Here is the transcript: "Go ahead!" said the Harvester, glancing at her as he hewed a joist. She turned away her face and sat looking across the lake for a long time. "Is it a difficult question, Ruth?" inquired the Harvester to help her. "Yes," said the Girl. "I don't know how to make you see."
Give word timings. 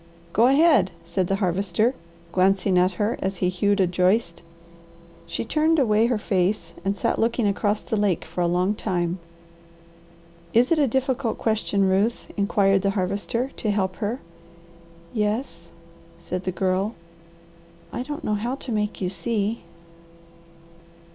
"Go 0.33 0.47
ahead!" 0.47 0.89
said 1.05 1.27
the 1.27 1.35
Harvester, 1.35 1.93
glancing 2.31 2.75
at 2.79 2.93
her 2.93 3.19
as 3.21 3.37
he 3.37 3.49
hewed 3.49 3.79
a 3.79 3.85
joist. 3.85 4.41
She 5.27 5.45
turned 5.45 5.77
away 5.77 6.07
her 6.07 6.17
face 6.17 6.73
and 6.83 6.95
sat 6.97 7.19
looking 7.19 7.47
across 7.47 7.83
the 7.83 7.95
lake 7.95 8.25
for 8.25 8.41
a 8.41 8.47
long 8.47 8.73
time. 8.73 9.19
"Is 10.55 10.71
it 10.71 10.79
a 10.79 10.87
difficult 10.87 11.37
question, 11.37 11.87
Ruth?" 11.87 12.25
inquired 12.35 12.81
the 12.81 12.89
Harvester 12.89 13.51
to 13.57 13.69
help 13.69 13.97
her. 13.97 14.19
"Yes," 15.13 15.69
said 16.17 16.45
the 16.45 16.51
Girl. 16.51 16.95
"I 17.93 18.01
don't 18.01 18.23
know 18.23 18.33
how 18.33 18.55
to 18.55 18.71
make 18.71 19.01
you 19.01 19.09
see." 19.09 19.61